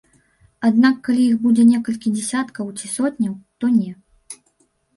[0.69, 3.91] Аднак калі іх будзе некалькі дзясяткаў ці сотняў, то не.